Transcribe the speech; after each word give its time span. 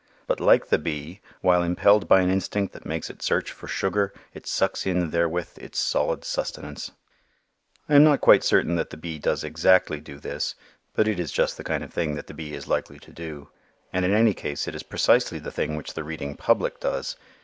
But 0.25 0.39
like 0.39 0.69
the 0.69 0.79
bee, 0.79 1.21
while 1.41 1.61
impelled 1.61 2.07
by 2.07 2.21
an 2.21 2.31
instinct 2.31 2.73
that 2.73 2.87
makes 2.87 3.11
it 3.11 3.21
search 3.21 3.51
for 3.51 3.67
sugar, 3.67 4.11
it 4.33 4.47
sucks 4.47 4.87
in 4.87 5.11
therewith 5.11 5.59
its 5.59 5.77
solid 5.77 6.25
sustenance. 6.25 6.89
I 7.87 7.93
am 7.93 8.03
not 8.03 8.19
quite 8.19 8.43
certain 8.43 8.77
that 8.77 8.89
the 8.89 8.97
bee 8.97 9.19
does 9.19 9.43
exactly 9.43 9.99
do 9.99 10.17
this; 10.17 10.55
but 10.95 11.07
it 11.07 11.19
is 11.19 11.31
just 11.31 11.55
the 11.55 11.63
kind 11.63 11.83
of 11.83 11.93
thing 11.93 12.15
that 12.15 12.25
the 12.25 12.33
bee 12.33 12.53
is 12.55 12.67
likely 12.67 12.97
to 12.97 13.11
do. 13.11 13.51
And 13.93 14.03
in 14.03 14.11
any 14.15 14.33
case 14.33 14.67
it 14.67 14.73
is 14.73 14.81
precisely 14.81 15.37
the 15.37 15.51
thing 15.51 15.75
which 15.75 15.93
the 15.93 16.03
reading 16.03 16.35
public 16.35 16.79
does. 16.79 17.15